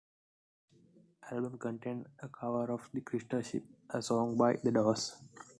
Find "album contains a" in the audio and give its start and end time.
1.31-2.27